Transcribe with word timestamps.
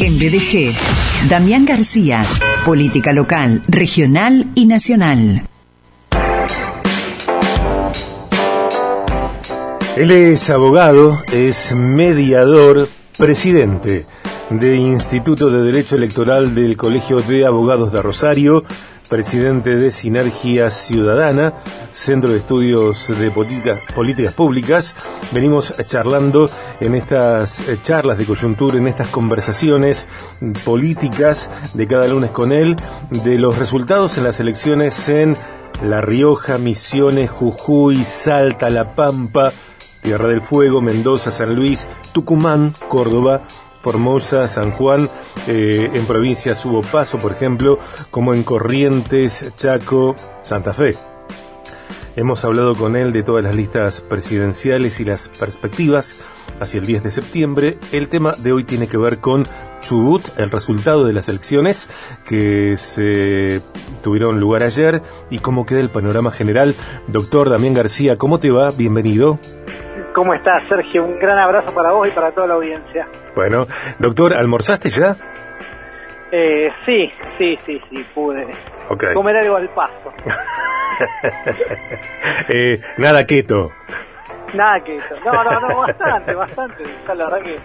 En 0.00 0.16
BDG, 0.16 1.28
Damián 1.28 1.64
García, 1.64 2.22
política 2.64 3.12
local, 3.12 3.64
regional 3.66 4.46
y 4.54 4.66
nacional. 4.66 5.42
Él 9.96 10.10
es 10.12 10.50
abogado, 10.50 11.20
es 11.32 11.74
mediador, 11.74 12.88
presidente 13.18 14.06
de 14.50 14.76
Instituto 14.76 15.50
de 15.50 15.62
Derecho 15.62 15.96
Electoral 15.96 16.54
del 16.54 16.76
Colegio 16.76 17.20
de 17.20 17.44
Abogados 17.44 17.90
de 17.90 18.00
Rosario, 18.00 18.62
presidente 19.08 19.76
de 19.76 19.90
Sinergia 19.90 20.70
Ciudadana, 20.70 21.54
Centro 21.92 22.30
de 22.30 22.38
Estudios 22.38 23.08
de 23.08 23.30
Políticas 23.30 24.34
Públicas. 24.34 24.94
Venimos 25.32 25.74
charlando 25.86 26.50
en 26.80 26.94
estas 26.94 27.68
eh, 27.68 27.78
charlas 27.82 28.18
de 28.18 28.26
coyuntura, 28.26 28.76
en 28.76 28.86
estas 28.86 29.08
conversaciones 29.08 30.08
políticas 30.64 31.50
de 31.74 31.86
cada 31.86 32.06
lunes 32.06 32.30
con 32.30 32.52
él, 32.52 32.76
de 33.10 33.38
los 33.38 33.58
resultados 33.58 34.18
en 34.18 34.24
las 34.24 34.40
elecciones 34.40 35.08
en 35.08 35.36
La 35.82 36.00
Rioja, 36.00 36.58
Misiones, 36.58 37.30
Jujuy, 37.30 38.04
Salta, 38.04 38.70
La 38.70 38.94
Pampa, 38.94 39.52
Tierra 40.02 40.28
del 40.28 40.42
Fuego, 40.42 40.80
Mendoza, 40.80 41.30
San 41.30 41.54
Luis, 41.54 41.88
Tucumán, 42.12 42.74
Córdoba, 42.88 43.42
Formosa, 43.80 44.46
San 44.48 44.72
Juan, 44.72 45.08
eh, 45.46 45.90
en 45.92 46.06
provincias 46.06 46.64
hubo 46.66 46.82
paso, 46.82 47.18
por 47.18 47.32
ejemplo, 47.32 47.78
como 48.10 48.34
en 48.34 48.42
Corrientes, 48.42 49.52
Chaco, 49.56 50.14
Santa 50.42 50.72
Fe. 50.72 50.94
Hemos 52.18 52.44
hablado 52.44 52.74
con 52.74 52.96
él 52.96 53.12
de 53.12 53.22
todas 53.22 53.44
las 53.44 53.54
listas 53.54 54.00
presidenciales 54.00 54.98
y 54.98 55.04
las 55.04 55.28
perspectivas 55.28 56.16
hacia 56.58 56.80
el 56.80 56.86
10 56.86 57.04
de 57.04 57.10
septiembre. 57.12 57.78
El 57.92 58.08
tema 58.08 58.32
de 58.36 58.52
hoy 58.52 58.64
tiene 58.64 58.88
que 58.88 58.96
ver 58.96 59.18
con 59.18 59.46
Chubut, 59.82 60.22
el 60.36 60.50
resultado 60.50 61.06
de 61.06 61.12
las 61.12 61.28
elecciones 61.28 61.88
que 62.26 62.76
se 62.76 63.60
tuvieron 64.02 64.40
lugar 64.40 64.64
ayer 64.64 65.00
y 65.30 65.38
cómo 65.38 65.64
queda 65.64 65.78
el 65.78 65.90
panorama 65.90 66.32
general. 66.32 66.74
Doctor 67.06 67.50
Damián 67.50 67.74
García, 67.74 68.18
¿cómo 68.18 68.40
te 68.40 68.50
va? 68.50 68.72
Bienvenido. 68.72 69.38
¿Cómo 70.18 70.34
estás, 70.34 70.64
Sergio? 70.64 71.04
Un 71.04 71.16
gran 71.20 71.38
abrazo 71.38 71.72
para 71.72 71.92
vos 71.92 72.08
y 72.08 72.10
para 72.10 72.32
toda 72.32 72.48
la 72.48 72.54
audiencia. 72.54 73.06
Bueno, 73.36 73.68
doctor, 74.00 74.34
¿almorzaste 74.34 74.90
ya? 74.90 75.14
Eh, 76.32 76.68
sí, 76.84 77.08
sí, 77.38 77.56
sí, 77.64 77.80
sí, 77.88 78.04
pude 78.12 78.48
comer 79.14 79.36
algo 79.36 79.54
al 79.54 79.68
paso. 79.68 80.12
eh, 82.48 82.80
nada 82.96 83.24
keto. 83.26 83.70
Nada 84.54 84.80
keto. 84.80 85.14
No, 85.24 85.44
no, 85.44 85.60
no, 85.60 85.82
bastante, 85.82 86.34
bastante. 86.34 86.82
La 87.06 87.14
verdad 87.14 87.40
que 87.40 87.56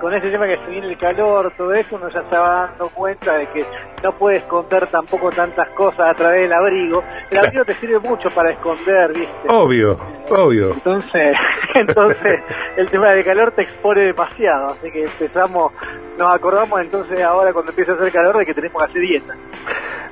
con 0.00 0.14
ese 0.14 0.30
tema 0.30 0.46
que 0.46 0.56
se 0.56 0.70
viene 0.70 0.88
el 0.88 0.98
calor, 0.98 1.52
todo 1.56 1.72
eso, 1.72 1.96
uno 1.96 2.08
ya 2.08 2.22
va 2.40 2.66
dando 2.68 2.88
cuenta 2.90 3.38
de 3.38 3.46
que 3.48 3.64
no 4.02 4.12
puede 4.12 4.38
esconder 4.38 4.86
tampoco 4.88 5.30
tantas 5.30 5.68
cosas 5.70 6.10
a 6.10 6.14
través 6.14 6.42
del 6.42 6.52
abrigo. 6.52 7.02
El 7.30 7.38
abrigo 7.38 7.64
te 7.64 7.74
sirve 7.74 7.98
mucho 8.00 8.28
para 8.30 8.50
esconder, 8.50 9.12
¿viste? 9.12 9.48
Obvio, 9.48 9.98
obvio. 10.30 10.72
Entonces, 10.72 11.36
entonces 11.74 12.40
el 12.76 12.90
tema 12.90 13.10
del 13.10 13.24
calor 13.24 13.52
te 13.52 13.62
expone 13.62 14.02
demasiado, 14.02 14.66
así 14.66 14.90
que 14.90 15.04
empezamos, 15.04 15.72
nos 16.18 16.34
acordamos 16.34 16.80
entonces 16.80 17.20
ahora 17.22 17.52
cuando 17.52 17.70
empieza 17.70 17.92
a 17.92 17.94
hacer 17.94 18.12
calor 18.12 18.38
de 18.38 18.46
que 18.46 18.54
tenemos 18.54 18.82
que 18.82 18.90
hacer 18.90 19.02
dieta. 19.02 19.34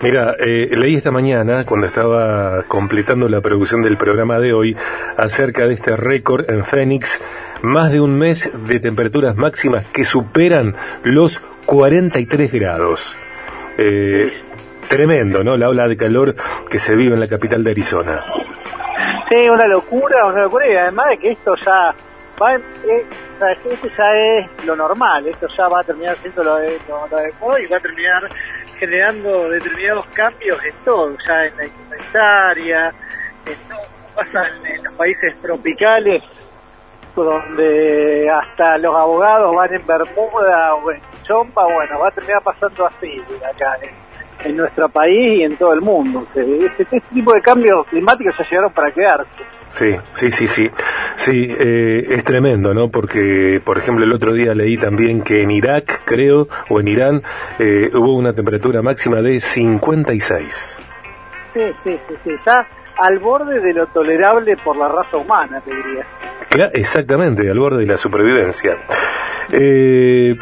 Mira, 0.03 0.35
eh, 0.39 0.71
leí 0.73 0.95
esta 0.95 1.11
mañana, 1.11 1.65
cuando 1.67 1.87
estaba 1.87 2.63
completando 2.63 3.29
la 3.29 3.43
producción 3.43 3.83
del 3.83 3.99
programa 3.99 4.39
de 4.39 4.55
hoy, 4.55 4.75
acerca 5.19 5.67
de 5.67 5.75
este 5.75 5.95
récord 5.95 6.49
en 6.49 6.65
Phoenix, 6.65 7.23
más 7.61 7.93
de 7.93 8.01
un 8.01 8.17
mes 8.17 8.51
de 8.67 8.81
temperaturas 8.81 9.37
máximas 9.37 9.85
que 9.93 10.07
superan 10.07 10.75
los 11.03 11.41
43 11.67 12.51
grados. 12.51 13.15
Eh, 13.77 14.33
tremendo, 14.89 15.45
¿no? 15.45 15.59
La 15.59 15.69
ola 15.69 15.87
de 15.87 15.99
calor 15.99 16.35
que 16.71 16.79
se 16.79 16.97
vive 16.97 17.13
en 17.13 17.21
la 17.21 17.29
capital 17.29 17.63
de 17.63 17.73
Arizona. 17.73 18.25
Sí, 19.29 19.49
una 19.51 19.67
locura, 19.67 20.25
una 20.25 20.45
locura, 20.45 20.67
y 20.67 20.77
además 20.77 21.11
de 21.11 21.19
que 21.19 21.31
esto 21.33 21.55
ya 21.57 21.95
va, 22.43 22.55
eh, 22.57 23.07
esto 23.71 23.89
ya 23.97 24.15
es 24.15 24.67
lo 24.67 24.75
normal, 24.75 25.27
esto 25.27 25.47
ya 25.57 25.69
va 25.69 25.81
a 25.81 25.85
terminar 25.85 26.17
siendo 26.17 26.43
lo, 26.43 26.57
de, 26.57 26.79
lo, 26.89 27.59
y 27.59 27.67
va 27.67 27.77
a 27.77 27.81
terminar 27.81 28.23
generando 28.81 29.51
determinados 29.51 30.07
cambios 30.15 30.59
en 30.65 30.75
todo, 30.85 31.15
ya 31.29 31.45
en 31.45 31.57
la 31.59 31.67
indumentaria, 31.67 32.95
en 33.45 33.69
todo, 33.69 33.79
pasa 34.17 34.49
en 34.65 34.83
los 34.83 34.95
países 34.95 35.37
tropicales, 35.43 36.23
donde 37.15 38.31
hasta 38.31 38.79
los 38.79 38.97
abogados 38.97 39.55
van 39.55 39.75
en 39.75 39.87
Bermuda 39.87 40.75
o 40.77 40.91
en 40.91 41.01
Chompa, 41.25 41.65
bueno, 41.65 41.99
va 41.99 42.09
a 42.09 42.11
terminar 42.11 42.43
pasando 42.43 42.87
así 42.87 43.23
acá 43.55 43.77
en, 44.43 44.57
nuestro 44.57 44.89
país 44.89 45.41
y 45.41 45.43
en 45.43 45.57
todo 45.59 45.75
el 45.75 45.83
mundo. 45.83 46.27
Este, 46.35 46.83
este, 46.83 47.01
tipo 47.13 47.35
de 47.35 47.43
cambios 47.43 47.87
climáticos 47.89 48.35
se 48.37 48.45
llegaron 48.45 48.73
para 48.73 48.91
quedarse. 48.91 49.45
Sí, 49.69 49.95
sí, 50.13 50.31
sí, 50.31 50.47
sí. 50.47 50.71
Sí, 51.31 51.47
eh, 51.49 52.07
es 52.11 52.25
tremendo, 52.25 52.75
¿no? 52.75 52.91
Porque, 52.91 53.61
por 53.65 53.79
ejemplo, 53.79 54.05
el 54.05 54.13
otro 54.13 54.33
día 54.33 54.55
leí 54.55 54.77
también 54.77 55.23
que 55.23 55.43
en 55.43 55.51
Irak, 55.51 56.03
creo, 56.05 56.49
o 56.69 56.81
en 56.81 56.89
Irán, 56.89 57.23
eh, 57.59 57.91
hubo 57.95 58.17
una 58.17 58.33
temperatura 58.33 58.83
máxima 58.83 59.23
de 59.23 59.39
56. 59.39 60.79
Sí, 61.55 61.61
sí, 61.85 61.99
sí, 62.09 62.15
sí. 62.25 62.31
Está 62.31 62.67
al 62.97 63.19
borde 63.19 63.61
de 63.61 63.73
lo 63.73 63.87
tolerable 63.87 64.57
por 64.57 64.77
la 64.77 64.89
raza 64.89 65.17
humana, 65.17 65.61
te 65.61 65.75
diría 65.75 66.05
exactamente, 66.73 67.49
al 67.49 67.59
borde 67.59 67.81
de 67.81 67.87
la 67.87 67.97
supervivencia. 67.97 68.77
Eh, 69.53 70.37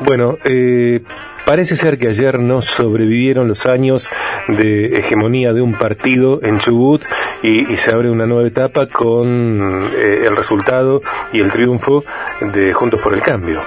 bueno, 0.00 0.36
eh, 0.44 1.00
parece 1.46 1.76
ser 1.76 1.98
que 1.98 2.08
ayer 2.08 2.38
no 2.38 2.62
sobrevivieron 2.62 3.48
los 3.48 3.66
años 3.66 4.10
de 4.48 4.98
hegemonía 4.98 5.52
de 5.52 5.62
un 5.62 5.74
partido 5.74 6.40
en 6.42 6.58
Chubut 6.58 7.04
y, 7.42 7.76
se 7.76 7.92
abre 7.92 8.10
una 8.10 8.26
nueva 8.26 8.46
etapa 8.46 8.86
con 8.86 9.90
eh, 9.94 10.26
el 10.26 10.36
resultado 10.36 11.00
y 11.32 11.40
el 11.40 11.50
triunfo 11.50 12.04
de 12.40 12.72
Juntos 12.72 13.00
por 13.00 13.14
el 13.14 13.22
Cambio. 13.22 13.62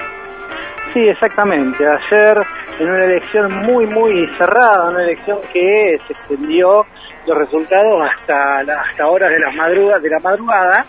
Sí, 0.94 1.00
exactamente. 1.00 1.86
Ayer 1.86 2.38
en 2.80 2.90
una 2.90 3.06
elección 3.06 3.54
muy, 3.66 3.86
muy 3.86 4.28
cerrada, 4.38 4.90
una 4.90 5.04
elección 5.04 5.40
que 5.54 5.98
se 6.06 6.14
extendió 6.14 6.86
los 7.26 7.38
resultados 7.38 8.10
hasta, 8.12 8.60
hasta 8.60 9.08
horas 9.08 9.30
de 9.32 9.40
la 9.40 9.52
madrugada, 9.52 10.00
de 10.00 10.10
la 10.10 10.20
madrugada 10.20 10.86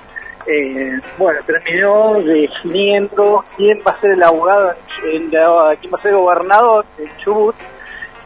eh, 0.47 0.99
bueno, 1.19 1.41
terminó 1.47 2.21
definiendo 2.21 3.45
quién 3.57 3.81
va 3.87 3.93
a 3.93 4.01
ser 4.01 4.13
el 4.13 4.23
abogado, 4.23 4.75
quién 5.01 5.31
va 5.33 5.73
a 5.73 6.03
ser 6.03 6.11
el 6.11 6.17
gobernador 6.17 6.85
de 6.99 7.09
Chubut, 7.19 7.55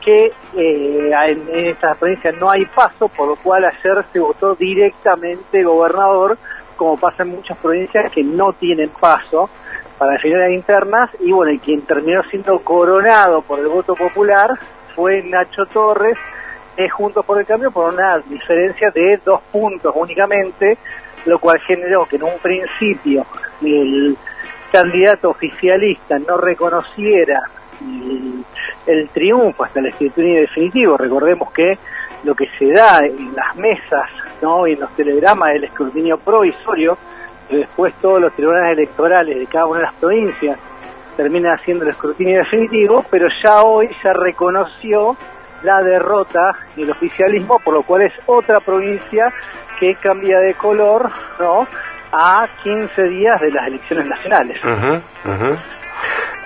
que 0.07 0.33
eh, 0.57 1.11
en, 1.27 1.67
esta 1.67 1.97
provincia 1.97 2.31
no 2.31 2.49
hay 2.49 2.65
paso, 2.67 3.09
por 3.09 3.27
lo 3.27 3.37
cual 3.37 3.65
ayer 3.65 4.05
se 4.13 4.21
votó 4.21 4.55
directamente 4.55 5.65
gobernador, 5.65 6.39
como 6.77 6.97
pasa 6.97 7.25
en 7.25 7.31
muchas 7.31 7.59
provincias 7.59 8.13
que 8.13 8.23
no 8.23 8.53
tienen 8.53 8.89
paso 9.01 9.51
para 9.99 10.13
definir 10.13 10.39
las 10.39 10.51
internas, 10.51 11.11
y 11.19 11.33
bueno, 11.33 11.51
y 11.51 11.59
quien 11.59 11.83
terminó 11.83 12.23
siendo 12.31 12.61
coronado 12.61 13.43
por 13.43 13.59
el 13.59 13.67
voto 13.67 13.97
popular 13.97 14.51
fue 14.95 15.25
Nacho 15.25 15.67
Torres, 15.73 16.17
es 16.77 16.93
Juntos 16.93 17.25
por 17.27 17.41
el 17.41 17.47
Cambio, 17.47 17.73
por 17.73 17.93
una 17.93 18.19
diferencia 18.19 18.91
de 18.91 19.19
dos 19.25 19.41
puntos 19.51 19.93
únicamente, 19.97 20.79
lo 21.25 21.41
cual 21.41 21.59
generó 21.67 22.07
que 22.07 22.15
en 22.15 22.23
un 22.23 22.39
principio 22.41 23.27
el 23.61 24.17
candidato 24.71 25.31
oficialista 25.31 26.17
no 26.21 26.37
reconociera 26.37 27.41
el, 27.81 28.36
triunfo 29.11 29.65
hasta 29.65 29.81
el 29.81 29.87
escrutinio 29.87 30.41
definitivo. 30.41 30.97
Recordemos 30.97 31.53
que 31.53 31.79
lo 32.25 32.35
que 32.35 32.47
se 32.59 32.73
da 32.73 33.01
en 33.01 33.35
las 33.35 33.57
mesas 33.57 34.09
¿no? 34.43 34.67
y 34.67 34.73
en 34.73 34.81
los 34.81 34.91
telegramas 34.97 35.53
del 35.53 35.65
escrutinio 35.65 36.19
provisorio, 36.19 36.97
que 37.49 37.59
después 37.59 37.95
todos 37.95 38.21
los 38.21 38.33
tribunales 38.35 38.79
electorales 38.79 39.39
de 39.39 39.47
cada 39.47 39.67
una 39.67 39.81
de 39.81 39.87
las 39.87 39.95
provincias 39.95 40.59
terminan 41.17 41.55
haciendo 41.59 41.85
el 41.85 41.91
escrutinio 41.91 42.39
definitivo, 42.39 43.05
pero 43.11 43.29
ya 43.43 43.63
hoy 43.63 43.89
se 44.03 44.13
reconoció 44.13 45.17
la 45.63 45.83
derrota 45.83 46.53
del 46.77 46.91
oficialismo, 46.91 47.59
por 47.59 47.75
lo 47.75 47.83
cual 47.83 48.03
es 48.03 48.13
otra 48.27 48.61
provincia 48.61 49.33
que 49.81 49.95
cambia 49.97 50.39
de 50.41 50.55
color, 50.55 51.11
¿no? 51.41 51.67
A 52.13 52.47
15 52.63 53.03
días 53.05 53.41
de 53.41 53.51
las 53.51 53.67
elecciones 53.67 54.07
nacionales. 54.07 54.59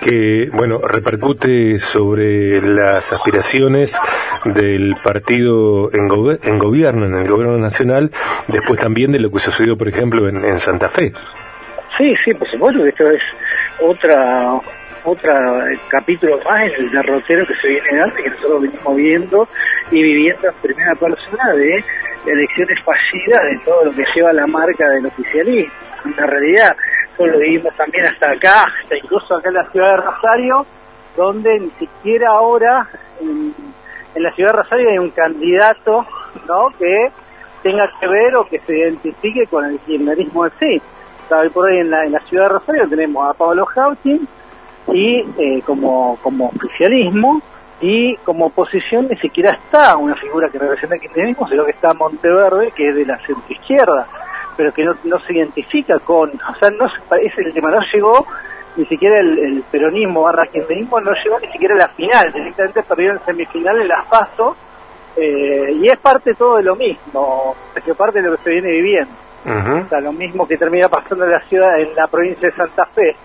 Que, 0.01 0.49
bueno, 0.51 0.79
repercute 0.79 1.77
sobre 1.77 2.59
las 2.61 3.13
aspiraciones 3.13 4.01
del 4.45 4.95
partido 5.03 5.93
en, 5.93 6.09
en 6.43 6.57
gobierno, 6.57 7.05
en 7.05 7.13
el 7.13 7.29
gobierno 7.29 7.57
nacional, 7.57 8.09
después 8.47 8.79
también 8.79 9.11
de 9.11 9.19
lo 9.19 9.31
que 9.31 9.39
sucedió, 9.39 9.77
por 9.77 9.87
ejemplo, 9.87 10.27
en, 10.27 10.59
Santa 10.59 10.89
Fe. 10.89 11.13
Sí, 11.97 12.13
sí, 12.25 12.33
por 12.33 12.49
supuesto, 12.49 12.85
esto 12.85 13.11
es 13.11 13.21
otra 13.79 14.59
otra 15.03 15.65
capítulo 15.89 16.39
más 16.45 16.71
en 16.73 16.85
el 16.85 16.91
derrotero 16.91 17.45
que 17.47 17.55
se 17.55 17.67
viene 17.69 17.97
dando 17.97 18.15
que 18.15 18.29
nosotros 18.29 18.61
venimos 18.61 18.95
viendo 18.95 19.47
y 19.89 20.01
viviendo 20.01 20.47
en 20.47 20.53
primera 20.61 20.93
persona 20.93 21.53
de 21.53 21.83
elecciones 22.27 22.77
fallidas 22.83 23.41
de 23.43 23.57
todo 23.65 23.85
lo 23.85 23.91
que 23.93 24.03
lleva 24.15 24.31
la 24.33 24.45
marca 24.45 24.87
del 24.89 25.07
oficialismo. 25.07 25.73
En 26.05 26.27
realidad, 26.27 26.75
eso 27.13 27.25
lo 27.25 27.39
vivimos 27.39 27.73
también 27.75 28.05
hasta 28.05 28.31
acá, 28.31 28.65
hasta 28.81 28.97
incluso 28.97 29.35
acá 29.35 29.49
en 29.49 29.55
la 29.55 29.69
ciudad 29.71 29.91
de 29.91 29.97
Rosario, 29.97 30.65
donde 31.15 31.59
ni 31.59 31.69
siquiera 31.71 32.29
ahora 32.29 32.87
en, 33.19 33.53
la 34.15 34.31
ciudad 34.33 34.51
de 34.51 34.57
Rosario 34.57 34.89
hay 34.89 34.97
un 34.97 35.09
candidato 35.11 36.05
¿no? 36.47 36.69
que 36.77 37.11
tenga 37.63 37.89
que 37.99 38.07
ver 38.07 38.35
o 38.35 38.45
que 38.45 38.59
se 38.59 38.77
identifique 38.77 39.45
con 39.47 39.65
el 39.65 39.79
kirchnerismo 39.79 40.45
en 40.45 40.51
sí. 40.59 40.81
por 41.53 41.65
hoy 41.65 41.79
en 41.79 41.91
la, 41.91 42.05
en 42.05 42.13
la 42.13 42.19
ciudad 42.21 42.43
de 42.43 42.49
Rosario 42.49 42.89
tenemos 42.89 43.29
a 43.29 43.33
Pablo 43.33 43.67
Hautin 43.75 44.27
y 44.87 45.25
eh, 45.37 45.61
como, 45.65 46.17
como 46.21 46.47
oficialismo 46.47 47.41
y 47.81 48.15
como 48.17 48.47
oposición 48.47 49.07
ni 49.09 49.17
siquiera 49.17 49.51
está 49.51 49.97
una 49.97 50.15
figura 50.15 50.49
que 50.49 50.59
representa 50.59 50.95
el 50.95 51.01
kirchnerismo, 51.01 51.47
sino 51.47 51.65
que 51.65 51.71
está 51.71 51.93
Monteverde, 51.93 52.71
que 52.71 52.89
es 52.89 52.95
de 52.95 53.05
la 53.05 53.17
centroizquierda, 53.25 54.07
pero 54.61 54.71
que 54.71 54.85
no, 54.85 54.95
no 55.05 55.19
se 55.21 55.33
identifica 55.33 55.97
con, 55.97 56.29
o 56.29 56.55
sea, 56.59 56.69
no 56.69 56.85
es 56.85 57.33
el 57.35 57.51
tema, 57.51 57.71
no 57.71 57.79
llegó 57.91 58.27
ni 58.75 58.85
siquiera 58.85 59.19
el, 59.19 59.63
peronismo 59.71 60.21
barra 60.21 60.45
kirchnerismo 60.45 61.01
no 61.01 61.11
llegó 61.15 61.39
ni 61.39 61.47
siquiera 61.47 61.73
a 61.73 61.79
la 61.79 61.87
final, 61.87 62.31
directamente 62.31 62.83
perdió 62.83 63.13
en 63.13 63.25
semifinal 63.25 63.81
en 63.81 63.87
las 63.87 64.05
PASO, 64.05 64.55
eh, 65.17 65.71
y 65.81 65.89
es 65.89 65.97
parte 65.97 66.35
todo 66.35 66.57
de 66.57 66.63
lo 66.63 66.75
mismo, 66.75 67.55
es 67.75 67.95
parte 67.95 68.21
de 68.21 68.29
lo 68.29 68.37
que 68.37 68.43
se 68.43 68.49
viene 68.51 68.69
viviendo. 68.69 69.13
O 69.43 69.89
sea, 69.89 69.99
lo 69.99 70.11
mismo 70.11 70.47
que 70.47 70.57
termina 70.57 70.87
pasando 70.87 71.25
en 71.25 71.31
la 71.31 71.41
ciudad, 71.41 71.79
en 71.79 71.95
la 71.95 72.05
provincia 72.05 72.47
de 72.47 72.55
Santa 72.55 72.85
Fe, 72.85 73.15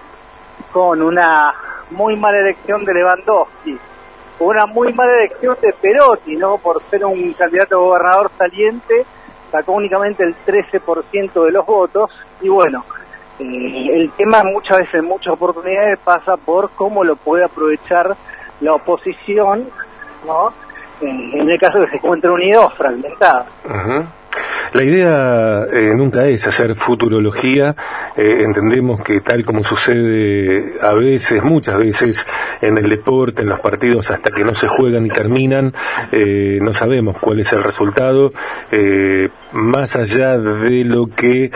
con 0.73 1.03
una 1.03 1.53
muy 1.91 2.17
mala 2.17 2.39
elección 2.39 2.83
de 2.87 2.95
Lewandowski, 2.95 3.79
una 4.39 4.65
muy 4.65 4.95
mala 4.95 5.13
elección 5.19 5.59
de 5.61 5.75
Perotti, 5.75 6.37
¿no? 6.37 6.57
Por 6.57 6.83
ser 6.89 7.05
un 7.05 7.35
candidato 7.35 7.77
a 7.77 7.81
gobernador 7.81 8.31
saliente, 8.39 9.05
sacó 9.57 9.73
únicamente 9.73 10.25
el 10.25 10.35
13% 10.45 11.45
de 11.45 11.51
los 11.51 11.67
votos, 11.67 12.11
y 12.41 12.49
bueno, 12.49 12.85
eh, 13.39 13.89
el 13.93 14.11
tema 14.13 14.43
muchas 14.45 14.79
veces, 14.79 15.03
muchas 15.03 15.35
oportunidades, 15.35 15.99
pasa 16.01 16.37
por 16.37 16.71
cómo 16.71 17.05
lo 17.05 17.17
puede 17.17 17.45
aprovechar 17.45 18.17
la 18.61 18.75
oposición, 18.75 19.69
¿no? 20.27 20.53
en 21.01 21.51
el 21.51 21.61
caso 21.61 21.79
de 21.79 21.85
que 21.85 21.91
se 21.91 21.97
encuentre 21.99 22.31
unidos, 22.31 22.73
fragmentados. 22.75 23.47
La 24.77 24.85
idea 24.85 25.67
eh, 25.73 25.95
nunca 25.97 26.27
es 26.27 26.47
hacer 26.47 26.75
futurología. 26.75 27.75
Eh, 28.15 28.43
entendemos 28.43 29.01
que 29.01 29.23
tal 29.23 29.43
como 29.43 29.65
sucede 29.65 30.75
a 30.83 30.93
veces, 30.93 31.43
muchas 31.43 31.79
veces, 31.79 32.27
en 32.61 32.77
el 32.77 32.91
deporte, 32.91 33.41
en 33.41 33.49
los 33.49 33.61
partidos, 33.61 34.11
hasta 34.11 34.31
que 34.31 34.45
no 34.45 34.53
se 34.53 34.69
juegan 34.69 35.07
y 35.07 35.09
terminan, 35.09 35.73
eh, 36.13 36.59
no 36.61 36.75
sabemos 36.75 37.17
cuál 37.19 37.41
es 37.41 37.55
el 37.55 37.63
resultado. 37.63 38.35
más 39.53 39.97
allá 39.97 40.37
de 40.37 40.85
lo 40.85 41.07
que 41.07 41.51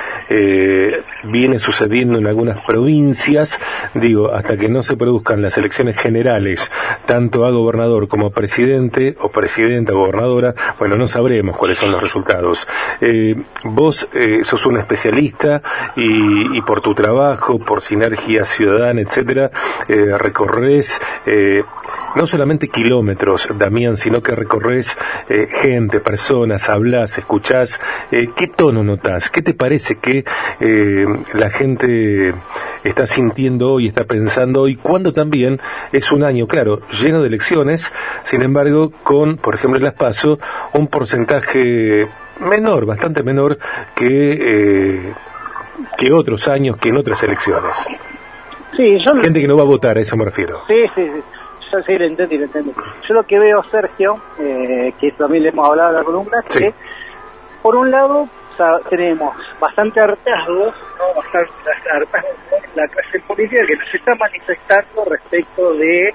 viene 1.25 1.59
sucediendo 1.59 2.19
en 2.19 2.27
algunas 2.27 2.65
provincias, 2.65 3.61
digo, 3.95 4.33
hasta 4.33 4.57
que 4.57 4.69
no 4.69 4.83
se 4.83 4.97
produzcan 4.97 5.43
las 5.43 5.57
elecciones 5.59 5.97
generales, 5.97 6.71
tanto 7.07 7.45
a 7.45 7.51
gobernador 7.51 8.09
como 8.09 8.27
a 8.27 8.31
presidente 8.31 9.17
o 9.21 9.29
presidenta 9.29 9.93
gobernadora, 9.93 10.55
bueno, 10.79 10.97
no 10.97 11.07
sabremos 11.07 11.57
cuáles 11.57 11.79
son 11.79 11.93
los 11.93 12.03
resultados. 12.03 12.69
Eh, 13.01 13.37
vos 13.65 14.09
eh, 14.13 14.41
sos 14.45 14.67
un 14.67 14.79
especialista 14.79 15.63
y, 15.97 16.61
por 16.63 16.81
tu 16.81 16.95
trabajo, 16.95 17.59
por 17.59 17.83
sinergia 17.83 18.45
ciudadana, 18.45 19.01
etcétera, 19.01 19.51
eh, 19.89 20.19
recorres 20.19 21.01
no 22.17 22.27
solamente 22.27 22.69
kilómetros, 22.69 23.49
Damián, 23.59 23.97
sino 23.97 24.23
que 24.23 24.35
recorres 24.35 24.97
gente, 25.63 26.01
personas, 26.01 26.69
hablas, 26.69 27.19
escuchás. 27.19 27.81
¿Qué 28.11 28.49
tono 28.49 28.83
notas? 28.83 29.31
¿Qué 29.31 29.43
te 29.43 29.55
parece 29.55 29.97
que 29.97 30.25
la 31.35 31.51
gente 31.51 32.35
está 32.85 33.07
sintiendo 33.07 33.73
hoy, 33.73 33.87
está 33.87 34.05
pensando 34.05 34.63
hoy, 34.63 34.77
cuando 34.77 35.13
también 35.13 35.61
es 35.93 36.13
un 36.13 36.25
año, 36.25 36.47
claro, 36.47 36.81
lleno 36.91 37.21
de 37.21 37.29
elecciones, 37.29 37.93
sin 38.25 38.43
embargo, 38.43 38.93
con, 39.03 39.37
por 39.37 39.55
ejemplo, 39.55 39.79
en 39.79 39.85
las 39.85 39.95
PASO, 39.95 40.39
un 40.75 40.89
porcentaje 40.89 42.09
menor, 42.41 42.87
bastante 42.87 43.23
menor 43.23 43.59
que, 43.95 44.33
eh, 44.41 45.15
que 45.99 46.13
otros 46.13 46.49
años, 46.49 46.79
que 46.79 46.89
en 46.89 46.97
otras 46.97 47.23
elecciones. 47.23 47.87
Sí, 48.77 48.99
yo 49.05 49.15
Gente 49.21 49.41
que 49.41 49.49
no 49.49 49.57
va 49.57 49.63
a 49.63 49.67
votar, 49.67 49.99
a 49.99 50.01
eso 50.01 50.17
me 50.17 50.25
refiero. 50.25 50.63
Sí, 50.67 50.75
sí, 50.95 51.03
sí. 51.03 51.40
Yo 51.73 51.83
sí, 51.83 51.99
lo 51.99 52.05
entiendo, 52.05 52.37
lo 52.37 52.45
entiendo. 52.45 52.73
Yo 53.09 53.15
lo 53.15 53.23
que 53.23 53.39
veo, 53.39 53.63
Sergio, 53.71 54.21
eh, 54.39 54.93
que 55.01 55.13
también 55.13 55.45
le 55.45 55.49
hemos 55.51 55.69
hablado 55.69 55.91
en 55.91 55.97
la 55.97 56.05
columna, 56.05 56.39
es 56.47 56.57
que, 56.57 56.75
por 57.63 57.77
un 57.77 57.91
lado, 57.91 58.29
tenemos 58.89 59.35
bastante 59.59 60.01
hartazgos, 60.01 60.75
¿no? 60.99 61.15
bastante 61.17 61.51
hartazgos 61.93 62.35
con 62.51 62.61
la 62.75 62.89
clase 62.89 63.21
política 63.21 63.65
que 63.67 63.77
nos 63.77 63.95
está 63.95 64.15
manifestando 64.17 65.05
respecto 65.07 65.73
de 65.75 66.15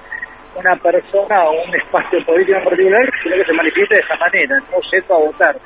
una 0.56 0.76
persona 0.76 1.44
o 1.44 1.64
un 1.64 1.74
espacio 1.74 2.24
político 2.24 2.58
en 2.58 2.64
particular, 2.64 3.10
sino 3.22 3.36
que 3.36 3.44
se 3.44 3.52
manifieste 3.52 3.94
de 3.96 4.00
esa 4.00 4.16
manera, 4.16 4.58
no 4.58 4.90
yendo 4.90 5.14
a 5.14 5.18
votar. 5.18 5.56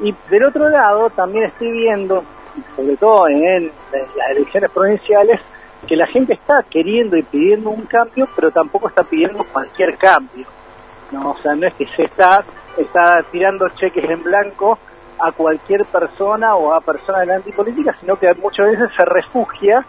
Y 0.00 0.14
del 0.30 0.44
otro 0.44 0.68
lado 0.68 1.10
también 1.10 1.44
estoy 1.44 1.70
viendo, 1.70 2.24
sobre 2.74 2.96
todo 2.96 3.28
en, 3.28 3.70
las 3.92 4.30
elecciones 4.30 4.70
provinciales, 4.70 5.40
que 5.86 5.96
la 5.96 6.06
gente 6.06 6.34
está 6.34 6.64
queriendo 6.68 7.16
y 7.16 7.22
pidiendo 7.22 7.70
un 7.70 7.82
cambio, 7.86 8.28
pero 8.34 8.50
tampoco 8.50 8.88
está 8.88 9.04
pidiendo 9.04 9.44
cualquier 9.52 9.96
cambio. 9.96 10.46
No, 11.12 11.30
o 11.30 11.38
sea, 11.38 11.54
no 11.54 11.66
es 11.66 11.74
que 11.74 11.86
se 11.96 12.04
está, 12.04 12.44
está 12.76 13.22
tirando 13.30 13.68
cheques 13.70 14.08
en 14.10 14.22
blanco 14.22 14.78
a 15.18 15.32
cualquier 15.32 15.84
persona 15.86 16.54
o 16.56 16.74
a 16.74 16.80
personas 16.80 17.22
de 17.22 17.26
la 17.26 17.34
antipolítica, 17.36 17.96
sino 18.00 18.16
que 18.16 18.32
muchas 18.34 18.66
veces 18.66 18.90
se 18.96 19.04
refugia 19.04 19.84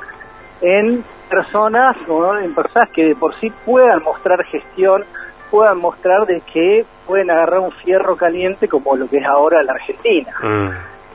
en 0.62 1.04
personas 1.30 1.98
o 2.08 2.38
en 2.38 2.54
personas 2.54 2.90
que 2.90 3.06
de 3.06 3.16
por 3.16 3.36
sí 3.40 3.52
puedan 3.66 4.04
mostrar 4.04 4.44
gestión 4.46 5.04
puedan 5.50 5.80
mostrar 5.80 6.26
de 6.26 6.42
que 6.42 6.86
pueden 7.06 7.32
agarrar 7.32 7.60
un 7.60 7.72
fierro 7.72 8.16
caliente 8.16 8.68
como 8.68 8.96
lo 8.96 9.08
que 9.08 9.18
es 9.18 9.26
ahora 9.26 9.64
la 9.64 9.74
Argentina. 9.74 10.32
Mm. 10.42 10.70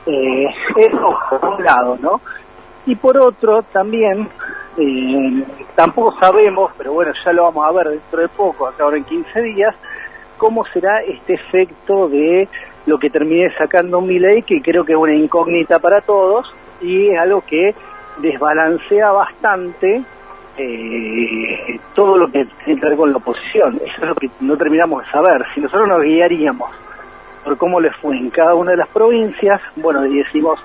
Eh, 0.05 0.47
eso 0.77 1.17
por 1.29 1.45
un 1.45 1.63
lado, 1.63 1.97
¿no? 2.01 2.21
Y 2.85 2.95
por 2.95 3.17
otro, 3.17 3.63
también, 3.63 4.27
eh, 4.77 5.43
tampoco 5.75 6.17
sabemos, 6.19 6.71
pero 6.77 6.93
bueno, 6.93 7.11
ya 7.23 7.33
lo 7.33 7.43
vamos 7.43 7.65
a 7.65 7.71
ver 7.71 7.89
dentro 7.89 8.21
de 8.21 8.29
poco, 8.29 8.67
acá 8.67 8.83
ahora 8.83 8.97
en 8.97 9.03
15 9.03 9.41
días, 9.41 9.75
cómo 10.37 10.65
será 10.65 11.01
este 11.01 11.33
efecto 11.33 12.09
de 12.09 12.47
lo 12.85 12.97
que 12.97 13.09
termine 13.09 13.55
sacando 13.57 14.01
mi 14.01 14.19
ley, 14.19 14.43
que 14.43 14.61
creo 14.61 14.83
que 14.83 14.93
es 14.93 14.97
una 14.97 15.15
incógnita 15.15 15.79
para 15.79 16.01
todos, 16.01 16.53
y 16.81 17.09
es 17.09 17.19
algo 17.19 17.41
que 17.41 17.73
desbalancea 18.17 19.11
bastante 19.11 20.03
eh, 20.57 21.79
todo 21.95 22.17
lo 22.17 22.27
que 22.31 22.45
tiene 22.63 22.79
que 22.79 22.87
ver 22.87 22.97
con 22.97 23.11
la 23.11 23.17
oposición. 23.17 23.75
Eso 23.75 24.01
es 24.01 24.07
lo 24.07 24.15
que 24.15 24.29
no 24.41 24.57
terminamos 24.57 25.03
de 25.05 25.11
saber. 25.11 25.45
Si 25.53 25.61
nosotros 25.61 25.87
nos 25.87 26.01
guiaríamos 26.01 26.69
por 27.43 27.57
cómo 27.57 27.79
les 27.79 27.95
fue 27.97 28.17
en 28.17 28.29
cada 28.29 28.53
una 28.53 28.71
de 28.71 28.77
las 28.77 28.89
provincias, 28.89 29.61
bueno, 29.75 30.01
decimos, 30.01 30.59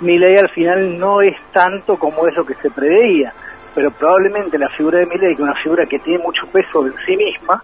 mi 0.00 0.18
ley 0.18 0.36
al 0.36 0.50
final 0.50 0.98
no 0.98 1.22
es 1.22 1.36
tanto 1.52 1.96
como 1.96 2.26
es 2.26 2.34
lo 2.36 2.44
que 2.44 2.54
se 2.54 2.70
preveía, 2.70 3.32
pero 3.74 3.90
probablemente 3.90 4.58
la 4.58 4.68
figura 4.70 4.98
de 4.98 5.06
mi 5.06 5.16
ley, 5.16 5.28
que 5.28 5.42
es 5.42 5.48
una 5.48 5.60
figura 5.62 5.86
que 5.86 5.98
tiene 5.98 6.22
mucho 6.22 6.46
peso 6.46 6.86
en 6.86 6.94
sí 7.06 7.16
misma, 7.16 7.62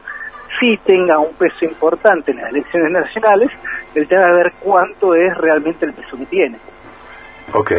sí 0.59 0.79
tenga 0.85 1.19
un 1.19 1.35
peso 1.35 1.65
importante 1.65 2.31
en 2.31 2.39
las 2.39 2.51
elecciones 2.51 2.91
nacionales, 2.93 3.51
el 3.95 4.07
tema 4.07 4.27
de 4.27 4.37
ver 4.37 4.53
cuánto 4.61 5.15
es 5.15 5.37
realmente 5.37 5.87
el 5.87 5.93
peso 5.93 6.17
que 6.17 6.27
tiene. 6.27 6.59
Ok. 7.53 7.73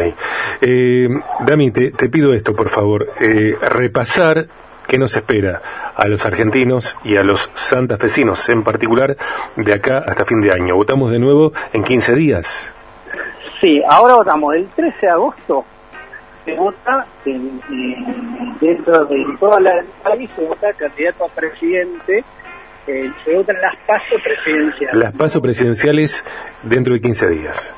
Eh, 0.60 1.08
Dami, 1.40 1.70
te, 1.70 2.08
pido 2.08 2.34
esto, 2.34 2.54
por 2.54 2.68
favor. 2.68 3.08
Eh, 3.20 3.56
repasar 3.60 4.46
qué 4.88 4.98
nos 4.98 5.16
espera 5.16 5.92
a 5.94 6.08
los 6.08 6.26
argentinos 6.26 6.96
y 7.04 7.16
a 7.16 7.22
los 7.22 7.50
santafesinos 7.54 8.48
en 8.48 8.64
particular 8.64 9.16
de 9.56 9.72
acá 9.72 9.98
hasta 9.98 10.24
fin 10.24 10.40
de 10.40 10.52
año. 10.52 10.74
¿Votamos 10.74 11.10
de 11.10 11.20
nuevo 11.20 11.52
en 11.72 11.84
15 11.84 12.14
días? 12.14 12.72
Sí, 13.60 13.82
ahora 13.86 14.14
votamos 14.14 14.54
el 14.54 14.66
13 14.68 14.98
de 15.00 15.08
agosto. 15.08 15.64
Se 16.44 16.54
vota 16.54 17.06
dentro 18.60 19.04
de 19.04 19.26
toda 19.38 19.60
la 19.60 19.84
país, 20.02 20.30
se 20.34 20.44
vota 20.46 20.72
candidato 20.72 21.26
a 21.26 21.28
presidente. 21.28 22.24
Eh, 22.86 23.12
se 23.24 23.36
votan 23.36 23.56
las 23.60 23.76
pasos 23.86 24.20
presidenciales. 24.24 24.94
Las 24.94 25.12
pasos 25.12 25.42
presidenciales 25.42 26.24
dentro 26.62 26.94
de 26.94 27.00
15 27.00 27.28
días. 27.28 27.74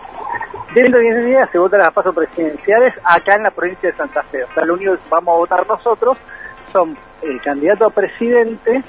Dentro 0.72 1.00
de 1.00 1.06
15 1.06 1.22
días 1.24 1.50
se 1.50 1.58
votan 1.58 1.80
las 1.80 1.92
pasos 1.92 2.14
presidenciales 2.14 2.94
acá 3.04 3.34
en 3.34 3.42
la 3.42 3.50
provincia 3.50 3.90
de 3.90 3.96
Santa 3.96 4.22
Fe. 4.22 4.44
O 4.44 4.54
sea, 4.54 4.64
lo 4.64 4.74
único 4.74 4.94
que 4.94 5.00
vamos 5.10 5.34
a 5.34 5.38
votar 5.38 5.66
nosotros 5.66 6.16
son 6.72 6.96
el 7.22 7.40
candidato 7.42 7.86
a 7.86 7.90
presidente 7.90 8.84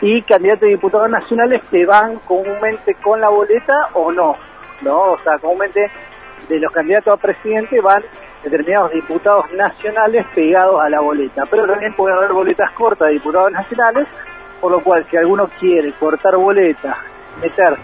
y 0.00 0.22
candidato 0.22 0.64
a 0.64 0.68
diputados 0.70 1.10
nacionales 1.10 1.60
que 1.70 1.84
van 1.84 2.16
comúnmente 2.20 2.94
con 2.94 3.20
la 3.20 3.28
boleta 3.28 3.90
o 3.92 4.10
no. 4.10 4.34
¿no? 4.82 5.12
O 5.12 5.18
sea, 5.22 5.38
comúnmente 5.38 5.90
de 6.48 6.58
los 6.58 6.72
candidatos 6.72 7.14
a 7.14 7.16
presidente 7.16 7.80
van 7.80 8.02
determinados 8.42 8.92
diputados 8.92 9.52
nacionales 9.52 10.26
pegados 10.34 10.80
a 10.80 10.88
la 10.88 11.00
boleta. 11.00 11.44
Pero 11.50 11.66
también 11.66 11.92
puede 11.94 12.14
haber 12.14 12.32
boletas 12.32 12.70
cortas 12.72 13.08
de 13.08 13.14
diputados 13.14 13.52
nacionales, 13.52 14.06
por 14.60 14.72
lo 14.72 14.82
cual 14.82 15.06
si 15.10 15.16
alguno 15.16 15.48
quiere 15.58 15.92
cortar 15.92 16.36
boleta, 16.36 16.96
meter 17.40 17.76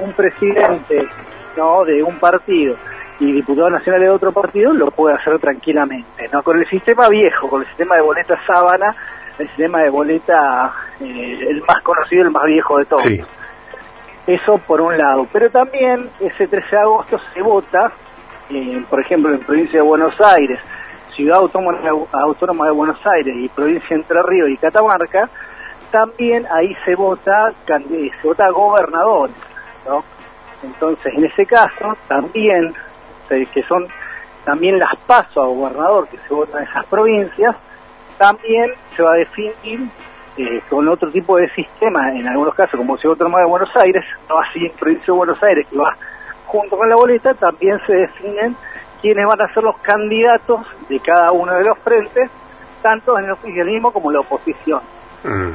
un 0.00 0.12
presidente 0.12 1.08
¿no? 1.56 1.84
de 1.84 2.02
un 2.02 2.18
partido 2.18 2.76
y 3.20 3.32
diputado 3.32 3.70
nacional 3.70 4.00
de 4.00 4.10
otro 4.10 4.32
partido, 4.32 4.72
lo 4.72 4.90
puede 4.90 5.16
hacer 5.16 5.38
tranquilamente. 5.38 6.28
¿no? 6.32 6.42
Con 6.42 6.58
el 6.58 6.68
sistema 6.68 7.08
viejo, 7.08 7.48
con 7.48 7.62
el 7.62 7.68
sistema 7.68 7.96
de 7.96 8.02
boleta 8.02 8.38
sábana, 8.46 8.94
el 9.38 9.46
sistema 9.48 9.82
de 9.82 9.90
boleta 9.90 10.72
eh, 11.00 11.46
el 11.48 11.62
más 11.66 11.82
conocido, 11.82 12.22
el 12.22 12.30
más 12.30 12.44
viejo 12.44 12.78
de 12.78 12.84
todos. 12.84 13.37
Eso 14.28 14.58
por 14.58 14.82
un 14.82 14.98
lado. 14.98 15.26
Pero 15.32 15.48
también 15.48 16.10
ese 16.20 16.46
13 16.46 16.68
de 16.70 16.82
agosto 16.82 17.18
se 17.32 17.40
vota, 17.40 17.90
eh, 18.50 18.84
por 18.90 19.00
ejemplo, 19.00 19.32
en 19.32 19.40
provincia 19.40 19.80
de 19.80 19.86
Buenos 19.86 20.20
Aires, 20.20 20.60
Ciudad 21.16 21.38
Autónoma, 21.38 22.66
de 22.66 22.72
Buenos 22.72 23.06
Aires 23.06 23.34
y 23.34 23.48
provincia 23.48 23.88
de 23.88 23.94
Entre 24.02 24.22
Ríos 24.22 24.50
y 24.50 24.58
Catamarca, 24.58 25.30
también 25.90 26.46
ahí 26.52 26.76
se 26.84 26.94
vota, 26.94 27.54
se 27.66 28.12
vota 28.22 28.50
gobernadores, 28.50 29.34
¿no? 29.86 30.04
Entonces, 30.62 31.14
en 31.14 31.24
ese 31.24 31.46
caso, 31.46 31.96
también, 32.06 32.74
que 33.30 33.62
son 33.62 33.86
también 34.44 34.78
las 34.78 34.94
pasos 35.06 35.38
a 35.38 35.46
gobernador 35.46 36.06
que 36.08 36.18
se 36.28 36.34
votan 36.34 36.64
en 36.64 36.68
esas 36.68 36.84
provincias, 36.84 37.56
también 38.18 38.72
se 38.94 39.02
va 39.02 39.14
a 39.14 39.16
definir 39.16 39.88
eh, 40.38 40.62
con 40.70 40.88
otro 40.88 41.10
tipo 41.10 41.36
de 41.36 41.48
sistema, 41.50 42.12
en 42.14 42.28
algunos 42.28 42.54
casos 42.54 42.78
como 42.78 42.96
Ciudad 42.96 43.14
Autónoma 43.14 43.40
de 43.40 43.46
Buenos 43.46 43.74
Aires, 43.76 44.04
no 44.28 44.38
así 44.38 44.66
en 44.66 44.72
Provincia 44.72 45.06
de 45.06 45.12
Buenos 45.12 45.42
Aires, 45.42 45.66
que 45.68 45.76
va 45.76 45.96
junto 46.46 46.76
con 46.76 46.88
la 46.88 46.94
boleta, 46.94 47.34
también 47.34 47.78
se 47.86 47.94
definen 47.94 48.56
quiénes 49.02 49.26
van 49.26 49.40
a 49.40 49.52
ser 49.52 49.64
los 49.64 49.76
candidatos 49.78 50.60
de 50.88 51.00
cada 51.00 51.32
uno 51.32 51.54
de 51.54 51.64
los 51.64 51.78
frentes, 51.80 52.30
tanto 52.82 53.18
en 53.18 53.24
el 53.24 53.32
oficialismo 53.32 53.92
como 53.92 54.10
en 54.10 54.14
la 54.14 54.20
oposición. 54.20 54.80
Mm. 55.24 55.52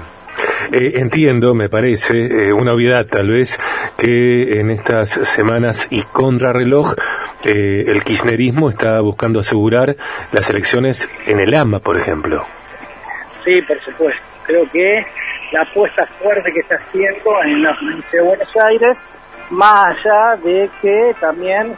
Eh, 0.71 0.99
entiendo, 0.99 1.53
me 1.53 1.69
parece, 1.69 2.25
eh, 2.25 2.53
una 2.53 2.73
obviedad 2.73 3.05
tal 3.05 3.29
vez, 3.29 3.59
que 3.97 4.59
en 4.59 4.69
estas 4.69 5.11
semanas 5.11 5.87
y 5.91 6.03
contrarreloj 6.03 6.95
eh, 7.43 7.85
el 7.87 8.03
kirchnerismo 8.03 8.69
está 8.69 8.99
buscando 9.01 9.39
asegurar 9.39 9.95
las 10.31 10.49
elecciones 10.49 11.09
en 11.25 11.39
el 11.39 11.53
AMA, 11.53 11.79
por 11.79 11.97
ejemplo. 11.97 12.43
Sí, 13.43 13.61
por 13.67 13.79
supuesto. 13.81 14.32
Creo 14.43 14.69
que 14.71 15.05
la 15.51 15.62
apuesta 15.62 16.05
fuerte 16.21 16.51
que 16.51 16.59
está 16.59 16.75
haciendo 16.75 17.43
en 17.43 17.63
la 17.63 17.75
provincia 17.75 18.19
de 18.19 18.27
Buenos 18.27 18.50
Aires, 18.69 18.97
más 19.51 19.88
allá 19.88 20.35
de 20.43 20.69
que 20.81 21.15
también 21.19 21.75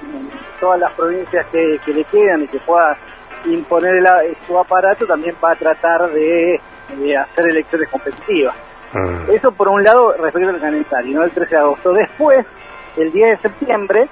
todas 0.59 0.79
las 0.79 0.91
provincias 0.93 1.45
que, 1.47 1.79
le 1.87 2.03
quedan 2.05 2.43
y 2.43 2.47
que 2.47 2.59
pueda 2.59 2.97
imponer 3.45 4.01
su 4.47 4.57
aparato, 4.57 5.05
también 5.05 5.35
va 5.43 5.51
a 5.51 5.55
tratar 5.55 6.09
de, 6.09 6.59
hacer 7.19 7.47
elecciones 7.49 7.89
competitivas. 7.89 8.55
Mm. 8.93 9.31
Eso 9.31 9.51
por 9.51 9.67
un 9.67 9.83
lado 9.83 10.13
respecto 10.13 10.49
al 10.49 10.59
calendario, 10.59 11.19
¿no? 11.19 11.23
el 11.25 11.31
13 11.31 11.49
de 11.49 11.61
agosto. 11.61 11.93
Después, 11.93 12.45
el 12.97 13.11
10 13.11 13.29
de 13.29 13.49
septiembre, 13.49 14.07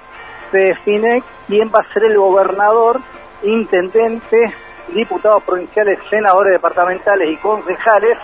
se 0.50 0.58
define 0.58 1.22
quién 1.48 1.68
va 1.68 1.80
a 1.80 1.92
ser 1.92 2.04
el 2.04 2.18
gobernador, 2.18 3.00
intendente, 3.42 4.52
diputados 4.94 5.42
provinciales, 5.44 5.98
senadores 6.10 6.52
departamentales 6.52 7.30
y 7.30 7.36
concejales 7.38 8.18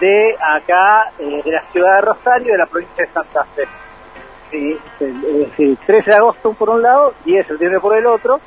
de 0.00 0.34
acá, 0.40 1.12
eh, 1.18 1.42
de 1.44 1.52
la 1.52 1.62
ciudad 1.70 1.96
de 1.96 2.00
Rosario, 2.00 2.52
de 2.52 2.58
la 2.58 2.66
provincia 2.66 3.04
de 3.04 3.12
Santa 3.12 3.44
Fe. 3.54 3.68
es 4.52 5.22
decir, 5.22 5.78
13 5.86 6.10
de 6.10 6.16
agosto 6.16 6.52
por 6.54 6.70
un 6.70 6.82
lado, 6.82 7.14
10 7.24 7.38
de 7.38 7.48
septiembre 7.48 7.80
por 7.80 7.96
el 7.96 8.06
otro. 8.06 8.40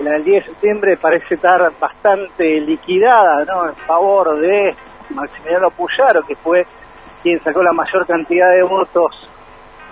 La 0.00 0.12
del 0.12 0.24
10 0.24 0.44
de 0.44 0.50
septiembre 0.52 0.96
parece 0.96 1.34
estar 1.34 1.72
bastante 1.78 2.60
liquidada, 2.60 3.44
¿no? 3.44 3.68
En 3.68 3.76
favor 3.76 4.38
de 4.38 4.74
Maximiliano 5.10 5.70
Puyaro, 5.70 6.22
que 6.22 6.36
fue 6.36 6.66
quien 7.22 7.40
sacó 7.40 7.62
la 7.62 7.72
mayor 7.72 8.06
cantidad 8.06 8.50
de 8.50 8.62
votos 8.62 9.28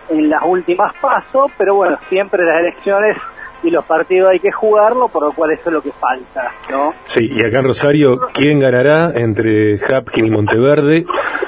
en 0.09 0.31
las 0.31 0.43
últimas 0.45 0.95
pasos, 1.01 1.51
pero 1.59 1.75
bueno, 1.75 1.99
siempre 2.09 2.45
las 2.45 2.61
elecciones 2.61 3.17
y 3.63 3.71
los 3.71 3.85
partidos 3.85 4.31
hay 4.31 4.41
que 4.41 4.53
jugarlo, 4.53 5.09
por 5.09 5.25
lo 5.25 5.33
cual 5.33 5.53
eso 5.53 5.63
es 5.67 5.73
lo 5.73 5.83
que 5.83 5.93
falta, 5.93 6.53
¿no? 6.71 6.95
Sí, 7.05 7.29
y 7.31 7.45
acá 7.45 7.59
en 7.59 7.65
Rosario, 7.65 8.21
¿quién 8.33 8.61
ganará 8.61 9.13
entre 9.15 9.79
Hapkin 9.79 10.27
y 10.27 10.31
Monteverde? 10.31 11.05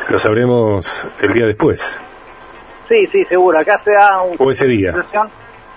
Lo 0.08 0.18
sabremos 0.18 1.06
el 1.20 1.32
día 1.32 1.46
después. 1.46 2.00
Sí, 2.88 3.06
sí, 3.12 3.24
seguro. 3.26 3.58
Acá 3.58 3.80
se 3.84 3.92
da 3.92 4.22
o 4.22 4.50
ese 4.50 4.66
día. 4.66 4.94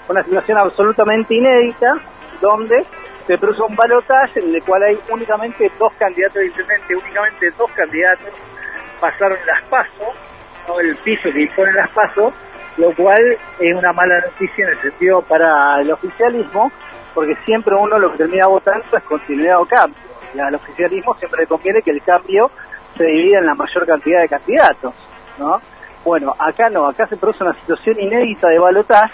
Una, 0.07 0.23
situación, 0.23 0.57
absolutamente 0.57 1.35
inédita, 1.35 1.93
donde 2.41 2.85
se 3.27 3.37
produce 3.37 3.61
un 3.61 3.75
balotaje 3.75 4.39
en 4.39 4.55
el 4.55 4.63
cual 4.63 4.83
hay 4.83 4.97
únicamente 5.09 5.71
dos 5.77 5.93
candidatos, 5.99 6.37
evidentemente 6.37 6.95
únicamente 6.95 7.51
dos 7.57 7.71
candidatos 7.71 8.29
pasaron 8.99 9.37
las 9.45 9.63
pasos, 9.69 10.15
¿no? 10.67 10.79
el 10.79 10.95
piso 10.97 11.29
que 11.31 11.41
impone 11.41 11.71
las 11.73 11.89
pasos, 11.89 12.33
lo 12.77 12.95
cual 12.95 13.37
es 13.59 13.75
una 13.75 13.93
mala 13.93 14.19
noticia 14.21 14.65
en 14.65 14.71
el 14.71 14.81
sentido 14.81 15.21
para 15.21 15.81
el 15.81 15.91
oficialismo, 15.91 16.71
porque 17.13 17.35
siempre 17.45 17.75
uno 17.75 17.99
lo 17.99 18.11
que 18.11 18.19
termina 18.19 18.47
votando 18.47 18.85
es 18.95 19.03
continuidad 19.03 19.59
o 19.59 19.65
cambio. 19.65 19.99
Y 20.33 20.39
al 20.39 20.55
oficialismo 20.55 21.13
siempre 21.15 21.41
le 21.41 21.47
conviene 21.47 21.81
que 21.81 21.91
el 21.91 22.01
cambio 22.01 22.49
se 22.97 23.03
divida 23.03 23.39
en 23.39 23.45
la 23.45 23.55
mayor 23.55 23.85
cantidad 23.85 24.21
de 24.21 24.29
candidatos, 24.29 24.93
¿no? 25.37 25.61
Bueno, 26.03 26.33
acá 26.39 26.69
no, 26.69 26.87
acá 26.87 27.07
se 27.07 27.17
produce 27.17 27.43
una 27.43 27.53
situación 27.53 27.99
inédita 27.99 28.47
de 28.47 28.59
balotaje 28.59 29.13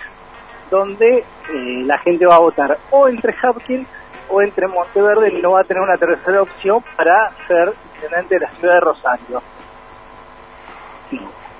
donde 0.69 1.17
eh, 1.17 1.83
la 1.85 1.97
gente 1.99 2.25
va 2.25 2.35
a 2.35 2.39
votar 2.39 2.77
o 2.91 3.07
entre 3.07 3.35
Hapkin 3.41 3.85
o 4.29 4.41
entre 4.41 4.67
Monteverde 4.67 5.33
y 5.33 5.41
no 5.41 5.51
va 5.51 5.61
a 5.61 5.63
tener 5.63 5.81
una 5.81 5.97
tercera 5.97 6.41
opción 6.41 6.83
para 6.95 7.31
ser 7.47 7.73
intendente 7.95 8.35
de 8.35 8.41
la 8.41 8.51
ciudad 8.51 8.73
de 8.75 8.79
Rosario. 8.81 9.41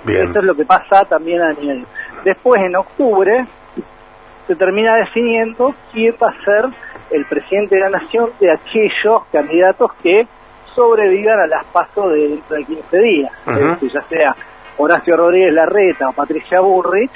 Eso 0.07 0.39
es 0.39 0.45
lo 0.45 0.55
que 0.55 0.65
pasa 0.65 1.05
también 1.05 1.41
a 1.41 1.53
nivel. 1.53 1.85
Después, 2.23 2.61
en 2.61 2.75
octubre, 2.75 3.45
se 4.47 4.55
termina 4.55 4.95
definiendo 4.95 5.75
quién 5.91 6.15
va 6.21 6.29
a 6.29 6.43
ser 6.43 6.65
el 7.11 7.25
presidente 7.25 7.75
de 7.75 7.81
la 7.81 7.89
nación 7.89 8.29
de 8.39 8.51
aquellos 8.51 9.25
candidatos 9.31 9.91
que 10.01 10.27
sobrevivan 10.75 11.39
a 11.39 11.47
las 11.47 11.65
pasos 11.65 12.11
de 12.11 12.29
dentro 12.29 12.55
de 12.55 12.63
15 12.65 12.97
días. 12.99 13.31
ya 13.81 14.01
sea 14.03 14.35
Horacio 14.77 15.17
Rodríguez 15.17 15.53
Larreta 15.53 16.09
o 16.09 16.13
Patricia 16.13 16.59
Burrich, 16.59 17.11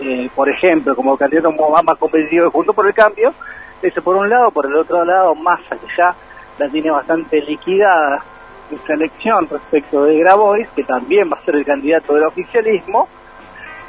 eh, 0.00 0.28
por 0.34 0.48
ejemplo, 0.48 0.96
como 0.96 1.16
candidato 1.16 1.52
más 1.52 1.96
competitivo 1.96 2.46
de 2.46 2.50
Junto 2.50 2.72
por 2.72 2.86
el 2.86 2.94
Cambio, 2.94 3.32
eso 3.80 4.02
por 4.02 4.16
un 4.16 4.28
lado, 4.28 4.50
por 4.50 4.66
el 4.66 4.74
otro 4.74 5.04
lado, 5.04 5.34
Massa, 5.34 5.76
que 5.76 5.86
ya 5.96 6.14
la 6.58 6.68
tiene 6.68 6.90
bastante 6.90 7.40
liquidada 7.40 8.22
esa 8.70 8.94
elección 8.94 9.48
respecto 9.48 10.04
de 10.04 10.18
Grabois, 10.18 10.68
que 10.74 10.84
también 10.84 11.30
va 11.30 11.38
a 11.38 11.44
ser 11.44 11.56
el 11.56 11.64
candidato 11.64 12.14
del 12.14 12.24
oficialismo, 12.24 13.08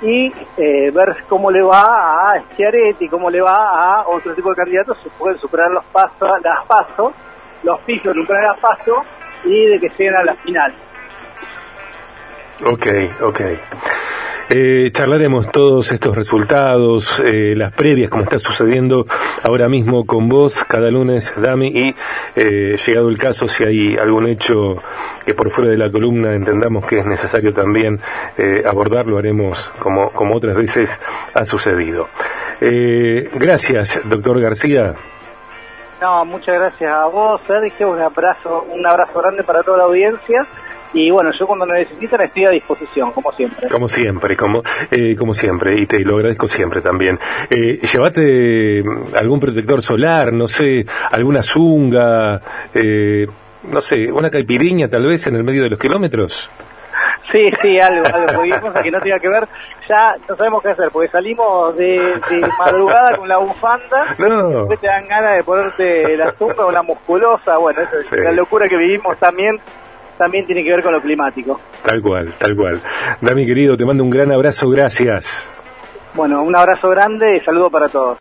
y 0.01 0.31
eh, 0.57 0.91
ver 0.91 1.15
cómo 1.27 1.49
le 1.49 1.61
va 1.61 2.33
a 2.33 2.41
Schiaretti, 2.51 3.07
cómo 3.07 3.29
le 3.29 3.41
va 3.41 3.99
a 3.99 4.07
otro 4.07 4.33
tipo 4.33 4.49
de 4.49 4.55
candidatos, 4.55 4.97
se 5.01 5.09
pueden 5.11 5.39
superar 5.39 5.71
los 5.71 5.85
pasos, 5.85 6.29
las 6.43 6.65
pasos, 6.65 7.13
los 7.63 7.79
pisos 7.81 8.13
de 8.13 8.21
las 8.21 8.59
pasos 8.59 9.05
y 9.43 9.67
de 9.67 9.79
que 9.79 9.89
lleguen 9.89 10.15
a 10.15 10.23
la 10.23 10.35
final. 10.35 10.73
Ok, 12.65 12.87
ok. 13.21 13.41
Eh, 14.47 14.91
charlaremos 14.91 15.49
todos 15.51 15.91
estos 15.91 16.15
resultados, 16.15 17.19
eh, 17.25 17.55
las 17.57 17.71
previas, 17.73 18.11
como 18.11 18.23
está 18.23 18.37
sucediendo 18.37 19.07
ahora 19.43 19.67
mismo 19.67 20.05
con 20.05 20.29
vos, 20.29 20.63
cada 20.65 20.91
lunes, 20.91 21.33
Dami, 21.35 21.67
y 21.67 21.95
eh, 22.35 22.75
llegado 22.85 23.09
el 23.09 23.17
caso, 23.17 23.47
si 23.47 23.63
hay 23.63 23.97
algún 23.97 24.27
hecho 24.27 24.77
que 25.25 25.33
por 25.33 25.49
fuera 25.49 25.71
de 25.71 25.77
la 25.77 25.89
columna 25.89 26.35
entendamos 26.35 26.85
que 26.85 26.99
es 26.99 27.05
necesario 27.07 27.53
también 27.53 27.99
eh, 28.37 28.63
abordarlo, 28.67 29.17
haremos 29.17 29.71
como, 29.79 30.11
como 30.11 30.35
otras 30.35 30.55
veces 30.55 31.01
ha 31.33 31.43
sucedido. 31.43 32.07
Eh, 32.61 33.31
gracias, 33.33 33.99
doctor 34.05 34.39
García. 34.39 34.93
No, 35.99 36.23
muchas 36.23 36.53
gracias 36.53 36.91
a 36.91 37.05
vos, 37.07 37.41
Sergio, 37.47 37.89
un 37.89 37.99
abrazo, 37.99 38.63
un 38.71 38.85
abrazo 38.85 39.19
grande 39.19 39.43
para 39.43 39.63
toda 39.63 39.79
la 39.79 39.83
audiencia 39.85 40.45
y 40.93 41.11
bueno, 41.11 41.31
yo 41.37 41.45
cuando 41.45 41.65
necesitan 41.65 42.21
estoy 42.21 42.45
a 42.45 42.49
disposición, 42.51 43.11
como 43.11 43.31
siempre. 43.33 43.67
Como 43.69 43.87
siempre, 43.87 44.35
como, 44.37 44.61
eh, 44.91 45.15
como 45.17 45.33
siempre, 45.33 45.81
y 45.81 45.85
te 45.85 45.99
lo 45.99 46.15
agradezco 46.15 46.47
siempre 46.47 46.81
también. 46.81 47.19
Eh, 47.49 47.79
llévate 47.81 48.83
mm, 48.83 49.15
algún 49.15 49.39
protector 49.39 49.81
solar, 49.81 50.31
no 50.31 50.47
sé, 50.47 50.85
alguna 51.11 51.43
zunga, 51.43 52.39
eh, 52.73 53.27
no 53.71 53.81
sé, 53.81 54.11
una 54.11 54.29
caipiriña 54.29 54.87
tal 54.87 55.05
vez 55.05 55.27
en 55.27 55.35
el 55.35 55.43
medio 55.43 55.63
de 55.63 55.69
los 55.69 55.79
kilómetros. 55.79 56.49
Sí, 57.31 57.49
sí, 57.61 57.79
algo, 57.79 58.05
algo, 58.13 58.61
cosa 58.61 58.81
que 58.81 58.91
no 58.91 59.01
tenga 59.01 59.19
que 59.19 59.27
ver, 59.27 59.45
ya 59.89 60.15
no 60.29 60.35
sabemos 60.35 60.61
qué 60.61 60.69
hacer, 60.69 60.89
porque 60.91 61.09
salimos 61.09 61.75
de, 61.75 62.19
madrugada 62.57 63.17
con 63.17 63.27
la 63.27 63.37
bufanda, 63.39 64.15
no. 64.17 64.49
después 64.49 64.79
te 64.79 64.87
dan 64.87 65.07
ganas 65.07 65.35
de 65.37 65.43
ponerte 65.43 66.15
la 66.15 66.31
zunga 66.33 66.65
o 66.65 66.71
la 66.71 66.83
musculosa, 66.83 67.57
bueno, 67.57 67.81
esa 67.81 67.97
es 67.97 68.11
la 68.11 68.31
locura 68.31 68.69
que 68.69 68.77
vivimos 68.77 69.17
también 69.17 69.59
también 70.17 70.45
tiene 70.45 70.63
que 70.63 70.71
ver 70.71 70.83
con 70.83 70.93
lo 70.93 71.01
climático. 71.01 71.59
Tal 71.83 72.01
cual, 72.01 72.33
tal 72.37 72.55
cual. 72.55 72.81
Dami 73.21 73.45
querido, 73.45 73.77
te 73.77 73.85
mando 73.85 74.03
un 74.03 74.09
gran 74.09 74.31
abrazo, 74.31 74.69
gracias. 74.69 75.49
Bueno, 76.13 76.43
un 76.43 76.55
abrazo 76.55 76.89
grande 76.89 77.37
y 77.37 77.41
saludo 77.41 77.69
para 77.69 77.89
todos. 77.89 78.13